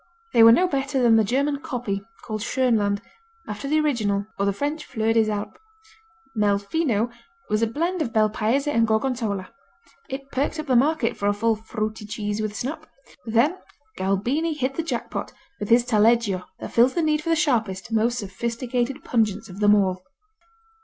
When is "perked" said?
10.31-10.57